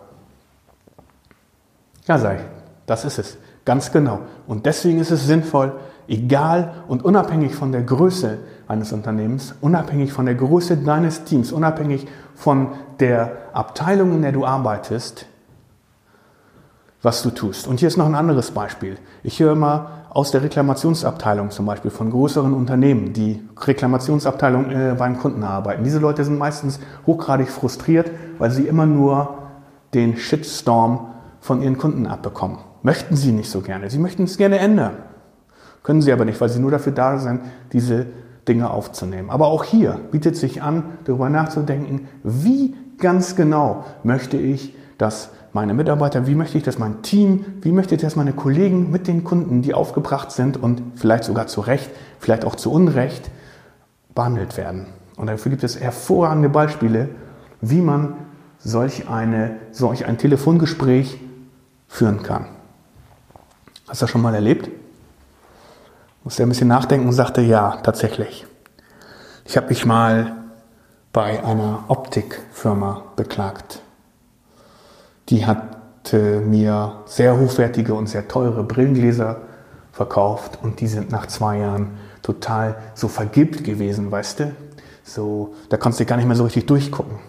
Ja, 2.05 2.17
sei, 2.17 2.39
das 2.85 3.05
ist 3.05 3.19
es, 3.19 3.37
ganz 3.65 3.91
genau. 3.91 4.21
Und 4.47 4.65
deswegen 4.65 4.99
ist 4.99 5.11
es 5.11 5.25
sinnvoll, 5.25 5.73
egal 6.07 6.73
und 6.87 7.03
unabhängig 7.03 7.55
von 7.55 7.71
der 7.71 7.83
Größe 7.83 8.37
eines 8.67 8.91
Unternehmens, 8.91 9.55
unabhängig 9.61 10.13
von 10.13 10.25
der 10.25 10.35
Größe 10.35 10.77
deines 10.77 11.23
Teams, 11.23 11.51
unabhängig 11.51 12.07
von 12.35 12.69
der 12.99 13.31
Abteilung, 13.53 14.13
in 14.13 14.21
der 14.21 14.31
du 14.31 14.45
arbeitest, 14.45 15.25
was 17.01 17.23
du 17.23 17.29
tust. 17.29 17.67
Und 17.67 17.79
hier 17.79 17.87
ist 17.87 17.97
noch 17.97 18.05
ein 18.05 18.15
anderes 18.15 18.51
Beispiel. 18.51 18.97
Ich 19.23 19.39
höre 19.39 19.53
immer 19.53 19.91
aus 20.09 20.31
der 20.31 20.41
Reklamationsabteilung 20.41 21.51
zum 21.51 21.65
Beispiel 21.65 21.91
von 21.91 22.09
größeren 22.09 22.53
Unternehmen, 22.53 23.13
die 23.13 23.47
Reklamationsabteilung 23.59 24.71
äh, 24.71 24.95
beim 24.97 25.19
Kunden 25.19 25.43
arbeiten. 25.43 25.83
Diese 25.83 25.99
Leute 25.99 26.23
sind 26.23 26.37
meistens 26.37 26.79
hochgradig 27.05 27.49
frustriert, 27.49 28.09
weil 28.39 28.51
sie 28.51 28.67
immer 28.67 28.85
nur 28.85 29.37
den 29.93 30.17
Shitstorm 30.17 31.13
von 31.39 31.61
ihren 31.61 31.77
Kunden 31.77 32.07
abbekommen. 32.07 32.57
Möchten 32.81 33.15
sie 33.15 33.31
nicht 33.31 33.49
so 33.49 33.61
gerne. 33.61 33.89
Sie 33.89 33.99
möchten 33.99 34.23
es 34.23 34.37
gerne 34.37 34.59
ändern. 34.59 34.93
Können 35.87 36.01
sie 36.01 36.11
aber 36.11 36.25
nicht, 36.25 36.41
weil 36.41 36.49
sie 36.49 36.59
nur 36.59 36.69
dafür 36.69 36.91
da 36.91 37.17
sind, 37.17 37.39
diese 37.71 38.07
Dinge 38.45 38.69
aufzunehmen. 38.71 39.29
Aber 39.29 39.47
auch 39.47 39.63
hier 39.63 39.97
bietet 40.11 40.35
sich 40.35 40.61
an, 40.61 40.83
darüber 41.05 41.29
nachzudenken, 41.29 42.09
wie 42.23 42.75
ganz 42.97 43.37
genau 43.37 43.85
möchte 44.03 44.35
ich, 44.35 44.75
dass 44.97 45.29
meine 45.53 45.73
Mitarbeiter, 45.73 46.27
wie 46.27 46.35
möchte 46.35 46.57
ich, 46.57 46.65
dass 46.65 46.77
mein 46.77 47.03
Team, 47.03 47.45
wie 47.61 47.71
möchte 47.71 47.95
ich, 47.95 48.01
dass 48.01 48.17
meine 48.17 48.33
Kollegen 48.33 48.91
mit 48.91 49.07
den 49.07 49.23
Kunden, 49.23 49.61
die 49.61 49.73
aufgebracht 49.73 50.33
sind 50.33 50.61
und 50.61 50.81
vielleicht 50.95 51.23
sogar 51.23 51.47
zu 51.47 51.61
Recht, 51.61 51.89
vielleicht 52.19 52.43
auch 52.43 52.55
zu 52.55 52.69
Unrecht, 52.69 53.31
behandelt 54.13 54.57
werden. 54.57 54.87
Und 55.15 55.27
dafür 55.27 55.51
gibt 55.51 55.63
es 55.63 55.79
hervorragende 55.79 56.49
Beispiele, 56.49 57.07
wie 57.61 57.79
man 57.79 58.17
solch, 58.57 59.07
eine, 59.07 59.55
solch 59.71 60.05
ein 60.05 60.17
Telefongespräch 60.17 61.17
führen 61.87 62.23
kann. 62.23 62.47
Hast 63.87 64.01
du 64.01 64.03
das 64.03 64.09
schon 64.09 64.21
mal 64.21 64.35
erlebt? 64.35 64.69
Musste 66.27 66.43
ein 66.43 66.49
bisschen 66.49 66.67
nachdenken 66.67 67.07
und 67.07 67.13
sagte, 67.13 67.39
ja, 67.39 67.77
tatsächlich. 67.83 68.45
Ich 69.45 69.55
habe 69.55 69.69
mich 69.69 69.85
mal 69.85 70.33
bei 71.13 71.41
einer 71.41 71.85
Optikfirma 71.87 73.03
beklagt. 73.15 73.81
Die 75.29 75.45
hatte 75.45 76.41
mir 76.41 76.97
sehr 77.05 77.39
hochwertige 77.39 77.93
und 77.93 78.07
sehr 78.07 78.27
teure 78.27 78.65
Brillengläser 78.65 79.37
verkauft 79.93 80.59
und 80.61 80.81
die 80.81 80.87
sind 80.87 81.11
nach 81.11 81.27
zwei 81.27 81.59
Jahren 81.59 81.91
total 82.23 82.75
so 82.93 83.07
vergilbt 83.07 83.63
gewesen, 83.63 84.11
weißt 84.11 84.41
du? 84.41 84.51
So, 85.05 85.53
da 85.69 85.77
konntest 85.77 86.01
du 86.01 86.05
gar 86.05 86.17
nicht 86.17 86.27
mehr 86.27 86.35
so 86.35 86.43
richtig 86.43 86.65
durchgucken. 86.65 87.19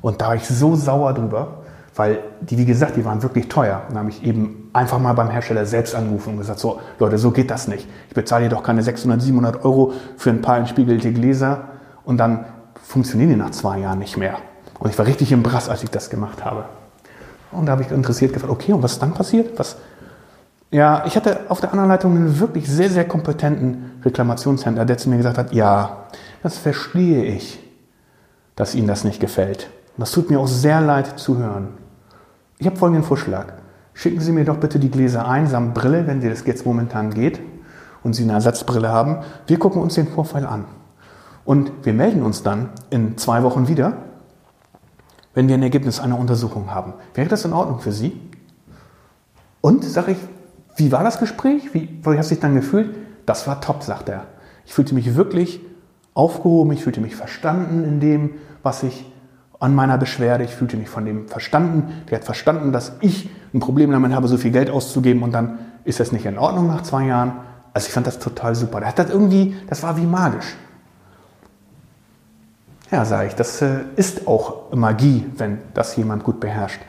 Und 0.00 0.22
da 0.22 0.28
war 0.28 0.36
ich 0.36 0.48
so 0.48 0.74
sauer 0.76 1.12
drüber, 1.12 1.58
weil 1.94 2.20
die, 2.40 2.56
wie 2.56 2.64
gesagt, 2.64 2.96
die 2.96 3.04
waren 3.04 3.22
wirklich 3.22 3.50
teuer. 3.50 3.82
Und 3.90 3.98
habe 3.98 4.08
ich 4.08 4.22
eben 4.24 4.63
einfach 4.74 4.98
mal 4.98 5.14
beim 5.14 5.30
Hersteller 5.30 5.64
selbst 5.64 5.94
angerufen 5.94 6.30
und 6.30 6.38
gesagt, 6.38 6.58
so 6.58 6.80
Leute, 6.98 7.16
so 7.16 7.30
geht 7.30 7.50
das 7.50 7.68
nicht. 7.68 7.88
Ich 8.08 8.14
bezahle 8.14 8.42
hier 8.42 8.50
doch 8.50 8.62
keine 8.62 8.82
600, 8.82 9.22
700 9.22 9.64
Euro 9.64 9.92
für 10.16 10.30
ein 10.30 10.42
paar 10.42 10.58
entspiegelte 10.58 11.12
Gläser 11.12 11.68
und 12.04 12.18
dann 12.18 12.44
funktionieren 12.82 13.30
die 13.30 13.36
nach 13.36 13.52
zwei 13.52 13.78
Jahren 13.78 14.00
nicht 14.00 14.16
mehr. 14.16 14.36
Und 14.78 14.90
ich 14.90 14.98
war 14.98 15.06
richtig 15.06 15.32
im 15.32 15.42
Brass, 15.42 15.68
als 15.68 15.82
ich 15.84 15.90
das 15.90 16.10
gemacht 16.10 16.44
habe. 16.44 16.64
Und 17.52 17.66
da 17.66 17.72
habe 17.72 17.82
ich 17.82 17.90
interessiert 17.90 18.32
gefragt, 18.32 18.52
okay, 18.52 18.72
und 18.72 18.82
was 18.82 18.94
ist 18.94 19.02
dann 19.02 19.14
passiert? 19.14 19.58
Was? 19.58 19.76
Ja, 20.72 21.04
ich 21.06 21.14
hatte 21.14 21.42
auf 21.48 21.60
der 21.60 21.70
anderen 21.70 21.88
Leitung 21.88 22.16
einen 22.16 22.40
wirklich 22.40 22.68
sehr, 22.68 22.90
sehr 22.90 23.06
kompetenten 23.06 24.00
Reklamationshändler, 24.04 24.84
der 24.84 24.98
zu 24.98 25.08
mir 25.08 25.18
gesagt 25.18 25.38
hat, 25.38 25.52
ja, 25.52 26.06
das 26.42 26.58
verstehe 26.58 27.24
ich, 27.24 27.60
dass 28.56 28.74
Ihnen 28.74 28.88
das 28.88 29.04
nicht 29.04 29.20
gefällt. 29.20 29.70
Und 29.96 30.00
das 30.00 30.10
tut 30.10 30.30
mir 30.30 30.40
auch 30.40 30.48
sehr 30.48 30.80
leid 30.80 31.16
zu 31.16 31.38
hören. 31.38 31.68
Ich 32.58 32.66
habe 32.66 32.76
folgenden 32.76 33.04
Vorschlag. 33.04 33.52
Schicken 33.94 34.20
Sie 34.20 34.32
mir 34.32 34.44
doch 34.44 34.58
bitte 34.58 34.78
die 34.78 34.90
Gläser 34.90 35.26
ein 35.26 35.46
samt 35.46 35.74
Brille, 35.74 36.06
wenn 36.06 36.20
das 36.20 36.44
jetzt 36.44 36.66
momentan 36.66 37.14
geht 37.14 37.40
und 38.02 38.12
Sie 38.12 38.24
eine 38.24 38.32
Ersatzbrille 38.32 38.88
haben. 38.88 39.18
Wir 39.46 39.58
gucken 39.58 39.80
uns 39.80 39.94
den 39.94 40.08
Vorfall 40.08 40.44
an. 40.44 40.64
Und 41.44 41.70
wir 41.82 41.92
melden 41.92 42.22
uns 42.22 42.42
dann 42.42 42.70
in 42.90 43.16
zwei 43.18 43.42
Wochen 43.42 43.68
wieder, 43.68 43.98
wenn 45.34 45.48
wir 45.48 45.54
ein 45.54 45.62
Ergebnis 45.62 46.00
einer 46.00 46.18
Untersuchung 46.18 46.74
haben. 46.74 46.94
Wäre 47.14 47.28
das 47.28 47.44
in 47.44 47.52
Ordnung 47.52 47.80
für 47.80 47.92
Sie? 47.92 48.20
Und, 49.60 49.84
sage 49.84 50.12
ich, 50.12 50.18
wie 50.76 50.90
war 50.90 51.04
das 51.04 51.18
Gespräch? 51.18 51.72
Wie, 51.72 52.00
wie 52.02 52.18
hast 52.18 52.30
du 52.30 52.34
dich 52.34 52.42
dann 52.42 52.54
gefühlt? 52.54 52.94
Das 53.26 53.46
war 53.46 53.60
top, 53.60 53.82
sagt 53.82 54.08
er. 54.08 54.24
Ich 54.66 54.74
fühlte 54.74 54.94
mich 54.94 55.14
wirklich 55.14 55.60
aufgehoben, 56.14 56.72
ich 56.72 56.82
fühlte 56.82 57.00
mich 57.00 57.16
verstanden 57.16 57.84
in 57.84 58.00
dem, 58.00 58.30
was 58.62 58.82
ich 58.82 59.10
an 59.60 59.74
meiner 59.74 59.98
Beschwerde. 59.98 60.44
Ich 60.44 60.54
fühlte 60.54 60.76
mich 60.76 60.88
von 60.88 61.04
dem 61.04 61.28
verstanden. 61.28 62.02
Der 62.10 62.18
hat 62.18 62.24
verstanden, 62.24 62.72
dass 62.72 62.92
ich 63.00 63.30
ein 63.54 63.60
Problem 63.60 63.92
damit 63.92 64.12
habe, 64.12 64.28
so 64.28 64.36
viel 64.36 64.50
Geld 64.50 64.68
auszugeben 64.68 65.22
und 65.22 65.32
dann 65.32 65.58
ist 65.84 66.00
das 66.00 66.12
nicht 66.12 66.26
in 66.26 66.38
Ordnung 66.38 66.66
nach 66.66 66.82
zwei 66.82 67.06
Jahren. 67.06 67.32
Also 67.72 67.86
ich 67.86 67.92
fand 67.92 68.06
das 68.06 68.18
total 68.18 68.54
super. 68.54 68.84
Hat 68.84 68.98
das 68.98 69.10
irgendwie, 69.10 69.56
das 69.68 69.82
war 69.82 69.96
wie 69.96 70.06
magisch. 70.06 70.56
Ja, 72.90 73.04
sage 73.04 73.28
ich, 73.28 73.34
das 73.34 73.62
äh, 73.62 73.80
ist 73.96 74.26
auch 74.26 74.72
Magie, 74.72 75.26
wenn 75.36 75.58
das 75.72 75.96
jemand 75.96 76.24
gut 76.24 76.40
beherrscht. 76.40 76.80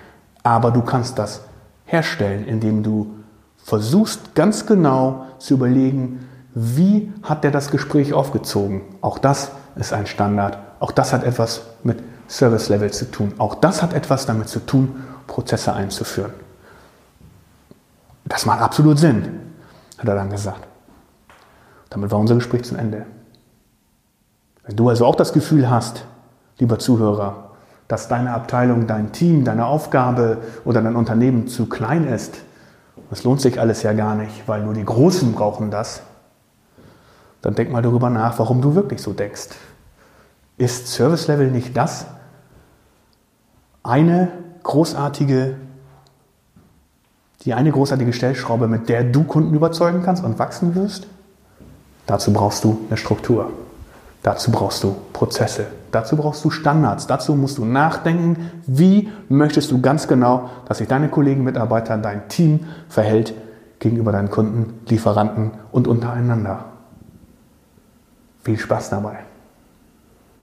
Aber 0.44 0.72
du 0.72 0.82
kannst 0.82 1.18
das 1.18 1.42
herstellen, 1.86 2.46
indem 2.46 2.84
du 2.84 3.16
versuchst 3.58 4.36
ganz 4.36 4.66
genau 4.66 5.26
zu 5.40 5.56
überlegen, 5.56 6.28
wie 6.54 7.12
hat 7.24 7.44
der 7.44 7.52
das 7.52 7.72
Gespräch 7.72 8.14
aufgezogen. 8.14 8.82
Auch 9.02 9.18
das 9.18 9.52
ist 9.76 9.94
ein 9.94 10.06
Standard. 10.06 10.58
Auch 10.80 10.92
das 10.92 11.14
hat 11.14 11.24
etwas 11.24 11.62
mit 11.84 12.04
Service 12.28 12.70
Level 12.70 12.92
zu 12.92 13.10
tun. 13.10 13.34
Auch 13.38 13.56
das 13.56 13.82
hat 13.82 13.94
etwas 13.94 14.26
damit 14.26 14.50
zu 14.50 14.60
tun, 14.60 15.04
Prozesse 15.28 15.74
einzuführen. 15.74 16.45
Das 18.26 18.46
macht 18.46 18.62
absolut 18.62 18.98
Sinn, 18.98 19.40
hat 19.98 20.08
er 20.08 20.16
dann 20.16 20.30
gesagt. 20.30 20.68
Damit 21.90 22.12
war 22.12 22.20
unser 22.20 22.36
Gespräch 22.36 22.64
zu 22.64 22.76
Ende. 22.76 23.06
Wenn 24.66 24.76
du 24.76 24.90
also 24.90 25.06
auch 25.06 25.16
das 25.16 25.32
Gefühl 25.32 25.70
hast, 25.70 26.06
lieber 26.58 26.80
Zuhörer, 26.80 27.52
dass 27.88 28.08
deine 28.08 28.34
Abteilung, 28.34 28.88
dein 28.88 29.12
Team, 29.12 29.46
deine 29.46 29.68
Aufgabe 29.68 30.40
oder 30.64 30.82
dein 30.82 30.96
Unternehmen 30.96 31.48
zu 31.48 31.68
klein 31.68 32.08
ist, 32.08 32.38
das 33.10 33.24
lohnt 33.24 33.42
sich 33.42 33.60
alles 33.60 33.84
ja 33.84 33.94
gar 33.94 34.16
nicht, 34.16 34.48
weil 34.48 34.64
nur 34.64 34.74
die 34.74 34.86
Großen 34.86 35.32
brauchen 35.34 35.70
das, 35.70 36.02
dann 37.42 37.54
denk 37.54 37.72
mal 37.72 37.84
darüber 37.84 38.10
nach, 38.10 38.40
warum 38.40 38.62
du 38.62 38.74
wirklich 38.74 39.02
so 39.02 39.14
denkst. 39.14 39.50
Ist 40.58 40.88
Service 40.88 41.28
Level 41.28 41.52
nicht 41.52 41.78
das 41.78 42.08
eine 43.84 44.32
großartige, 44.64 45.56
die 47.44 47.54
eine 47.54 47.72
großartige 47.72 48.14
Stellschraube, 48.14 48.68
mit 48.68 48.90
der 48.90 49.04
du 49.04 49.24
Kunden 49.24 49.54
überzeugen 49.54 50.02
kannst 50.04 50.24
und 50.24 50.40
wachsen 50.40 50.76
wirst? 50.76 51.08
Dazu 52.08 52.34
brauchst 52.34 52.64
du 52.64 52.80
eine 52.88 52.98
Struktur. 52.98 53.52
Dazu 54.24 54.52
brauchst 54.52 54.84
du 54.84 54.96
Prozesse. 55.14 55.68
Dazu 55.92 56.18
brauchst 56.18 56.44
du 56.44 56.50
Standards. 56.50 57.06
Dazu 57.08 57.36
musst 57.36 57.58
du 57.58 57.66
nachdenken, 57.66 58.50
wie 58.66 59.10
möchtest 59.30 59.72
du 59.72 59.82
ganz 59.82 60.08
genau, 60.08 60.50
dass 60.68 60.80
sich 60.80 60.88
deine 60.88 61.10
Kollegen, 61.10 61.44
Mitarbeiter, 61.44 61.98
dein 61.98 62.28
Team 62.28 62.62
verhält 62.90 63.34
gegenüber 63.80 64.12
deinen 64.12 64.32
Kunden, 64.32 64.80
Lieferanten 64.88 65.52
und 65.72 65.88
untereinander. 65.88 66.66
Viel 68.44 68.58
Spaß 68.58 68.90
dabei. 68.90 69.25